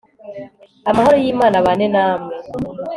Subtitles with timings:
[0.89, 2.35] amahoro y imana abane namwe!!!